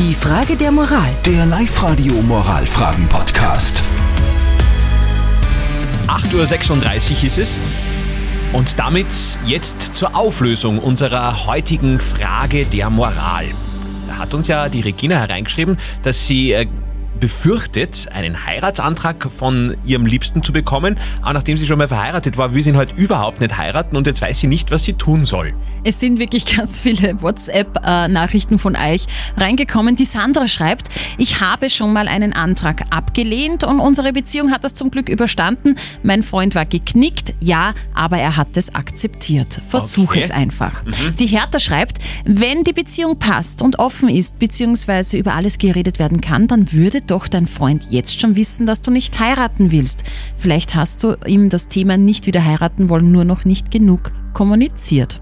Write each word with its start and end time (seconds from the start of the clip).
Die 0.00 0.14
Frage 0.14 0.56
der 0.56 0.72
Moral. 0.72 1.14
Der 1.26 1.44
Live-Radio 1.44 2.14
Moralfragen-Podcast. 2.22 3.82
8.36 6.06 7.10
Uhr 7.18 7.24
ist 7.24 7.36
es. 7.36 7.60
Und 8.54 8.78
damit 8.78 9.08
jetzt 9.44 9.94
zur 9.94 10.16
Auflösung 10.16 10.78
unserer 10.78 11.44
heutigen 11.44 12.00
Frage 12.00 12.64
der 12.64 12.88
Moral. 12.88 13.44
Da 14.08 14.16
hat 14.16 14.32
uns 14.32 14.48
ja 14.48 14.70
die 14.70 14.80
Regina 14.80 15.16
hereingeschrieben, 15.16 15.76
dass 16.02 16.26
sie 16.26 16.52
äh, 16.52 16.66
befürchtet, 17.18 18.08
einen 18.12 18.46
Heiratsantrag 18.46 19.28
von 19.36 19.76
ihrem 19.84 20.06
Liebsten 20.06 20.42
zu 20.42 20.52
bekommen, 20.52 20.96
aber 21.22 21.32
nachdem 21.34 21.56
sie 21.56 21.66
schon 21.66 21.78
mal 21.78 21.88
verheiratet 21.88 22.36
war, 22.36 22.54
will 22.54 22.62
sie 22.62 22.70
ihn 22.70 22.76
halt 22.76 22.92
überhaupt 22.96 23.40
nicht 23.40 23.56
heiraten 23.56 23.96
und 23.96 24.06
jetzt 24.06 24.22
weiß 24.22 24.40
sie 24.40 24.46
nicht, 24.46 24.70
was 24.70 24.84
sie 24.84 24.92
tun 24.94 25.24
soll. 25.24 25.54
Es 25.84 26.00
sind 26.00 26.18
wirklich 26.18 26.56
ganz 26.56 26.80
viele 26.80 27.20
WhatsApp-Nachrichten 27.22 28.58
von 28.58 28.76
euch 28.76 29.06
reingekommen. 29.36 29.96
Die 29.96 30.04
Sandra 30.04 30.48
schreibt, 30.48 30.88
ich 31.18 31.40
habe 31.40 31.70
schon 31.70 31.92
mal 31.92 32.08
einen 32.08 32.32
Antrag 32.32 32.82
abgelehnt 32.90 33.64
und 33.64 33.80
unsere 33.80 34.12
Beziehung 34.12 34.50
hat 34.50 34.64
das 34.64 34.74
zum 34.74 34.90
Glück 34.90 35.08
überstanden. 35.08 35.76
Mein 36.02 36.22
Freund 36.22 36.54
war 36.54 36.66
geknickt, 36.66 37.34
ja, 37.40 37.74
aber 37.94 38.18
er 38.18 38.36
hat 38.36 38.56
es 38.56 38.74
akzeptiert. 38.74 39.60
Versuch 39.68 40.10
Okay. 40.10 40.20
es 40.24 40.30
einfach. 40.30 40.82
Die 41.18 41.26
Hertha 41.26 41.60
schreibt, 41.60 41.98
wenn 42.24 42.64
die 42.64 42.72
Beziehung 42.72 43.18
passt 43.18 43.62
und 43.62 43.78
offen 43.78 44.08
ist, 44.08 44.38
beziehungsweise 44.38 45.16
über 45.18 45.34
alles 45.34 45.58
geredet 45.58 45.98
werden 45.98 46.20
kann, 46.20 46.48
dann 46.48 46.72
würde 46.72 46.99
doch 47.06 47.28
dein 47.28 47.46
Freund 47.46 47.86
jetzt 47.90 48.20
schon 48.20 48.36
wissen, 48.36 48.66
dass 48.66 48.80
du 48.80 48.90
nicht 48.90 49.18
heiraten 49.20 49.70
willst. 49.70 50.04
Vielleicht 50.36 50.74
hast 50.74 51.02
du 51.02 51.16
ihm 51.26 51.50
das 51.50 51.68
Thema 51.68 51.96
nicht 51.96 52.26
wieder 52.26 52.44
heiraten 52.44 52.88
wollen, 52.88 53.12
nur 53.12 53.24
noch 53.24 53.44
nicht 53.44 53.70
genug 53.70 54.12
kommuniziert. 54.32 55.20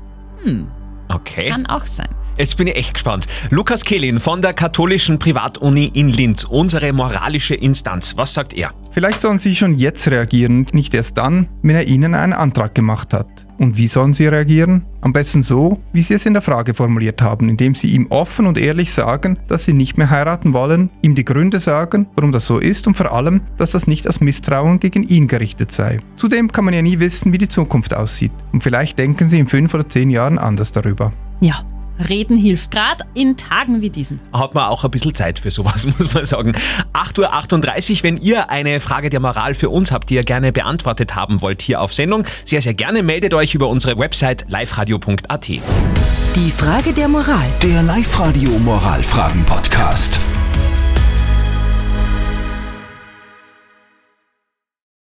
Okay. 1.08 1.48
Kann 1.48 1.66
auch 1.66 1.86
sein. 1.86 2.08
Jetzt 2.36 2.56
bin 2.56 2.68
ich 2.68 2.76
echt 2.76 2.94
gespannt. 2.94 3.26
Lukas 3.50 3.84
Kehlin 3.84 4.20
von 4.20 4.40
der 4.40 4.52
katholischen 4.52 5.18
Privatuni 5.18 5.90
in 5.92 6.08
Linz, 6.08 6.44
unsere 6.44 6.92
moralische 6.92 7.56
Instanz. 7.56 8.16
Was 8.16 8.32
sagt 8.32 8.54
er? 8.54 8.70
Vielleicht 8.92 9.20
sollen 9.20 9.40
Sie 9.40 9.56
schon 9.56 9.74
jetzt 9.74 10.06
reagieren, 10.08 10.64
nicht 10.72 10.94
erst 10.94 11.18
dann, 11.18 11.48
wenn 11.62 11.74
er 11.74 11.88
Ihnen 11.88 12.14
einen 12.14 12.32
Antrag 12.32 12.76
gemacht 12.76 13.12
hat. 13.12 13.47
Und 13.58 13.76
wie 13.76 13.88
sollen 13.88 14.14
Sie 14.14 14.26
reagieren? 14.26 14.84
Am 15.00 15.12
besten 15.12 15.42
so, 15.42 15.78
wie 15.92 16.00
Sie 16.00 16.14
es 16.14 16.26
in 16.26 16.32
der 16.32 16.42
Frage 16.42 16.74
formuliert 16.74 17.20
haben, 17.20 17.48
indem 17.48 17.74
Sie 17.74 17.88
ihm 17.88 18.06
offen 18.10 18.46
und 18.46 18.56
ehrlich 18.56 18.92
sagen, 18.92 19.38
dass 19.48 19.64
Sie 19.64 19.72
nicht 19.72 19.98
mehr 19.98 20.10
heiraten 20.10 20.54
wollen, 20.54 20.90
ihm 21.02 21.16
die 21.16 21.24
Gründe 21.24 21.58
sagen, 21.58 22.06
warum 22.14 22.32
das 22.32 22.46
so 22.46 22.58
ist 22.58 22.86
und 22.86 22.96
vor 22.96 23.12
allem, 23.12 23.40
dass 23.56 23.72
das 23.72 23.86
nicht 23.86 24.08
aus 24.08 24.20
Misstrauen 24.20 24.78
gegen 24.78 25.02
ihn 25.02 25.26
gerichtet 25.26 25.72
sei. 25.72 25.98
Zudem 26.16 26.52
kann 26.52 26.64
man 26.64 26.74
ja 26.74 26.82
nie 26.82 27.00
wissen, 27.00 27.32
wie 27.32 27.38
die 27.38 27.48
Zukunft 27.48 27.94
aussieht. 27.94 28.32
Und 28.52 28.62
vielleicht 28.62 28.98
denken 28.98 29.28
Sie 29.28 29.40
in 29.40 29.48
fünf 29.48 29.74
oder 29.74 29.88
zehn 29.88 30.10
Jahren 30.10 30.38
anders 30.38 30.70
darüber. 30.70 31.12
Ja, 31.40 31.64
reden 32.08 32.36
hilft, 32.36 32.70
gerade 32.70 33.04
in 33.14 33.36
Tagen 33.36 33.80
wie 33.80 33.90
diesen. 33.90 34.20
Hat 34.32 34.54
man 34.54 34.64
auch 34.64 34.84
ein 34.84 34.90
bisschen 34.90 35.14
Zeit 35.14 35.38
für 35.38 35.50
sowas, 35.50 35.86
muss 35.98 36.14
man 36.14 36.26
sagen. 36.26 36.52
8.38 36.92 37.90
Uhr, 37.90 38.02
wenn 38.02 38.16
ihr 38.16 38.50
eine 38.50 38.80
Frage 38.80 39.10
der 39.10 39.20
Moral 39.20 39.54
für 39.54 39.70
uns 39.70 39.90
habt, 39.90 40.10
die 40.10 40.14
ihr 40.14 40.24
gerne 40.24 40.52
beantwortet 40.52 41.14
haben 41.14 41.40
wollt 41.42 41.62
hier 41.62 41.80
auf 41.80 41.94
Sendung, 41.94 42.24
sehr, 42.44 42.60
sehr 42.62 42.74
gerne 42.74 43.02
meldet 43.02 43.34
euch 43.34 43.54
über 43.54 43.68
unsere 43.68 43.98
Website 43.98 44.44
liveradio.at. 44.48 45.48
Die 45.48 46.50
Frage 46.50 46.92
der 46.92 47.08
Moral. 47.08 47.46
Der 47.62 47.82
Live-Radio 47.82 48.50
Moralfragen-Podcast. 48.58 50.18